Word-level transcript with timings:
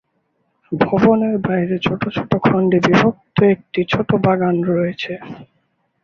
ভবনের 0.71 1.35
বাইরে 1.47 1.75
ছোট 1.79 2.01
ছোট 2.15 2.31
খণ্ডে 2.41 2.77
বিভক্ত 2.85 3.37
একটি 3.53 3.81
ছোট 3.91 4.09
বাগান 4.25 4.55
রয়েছে। 4.71 5.13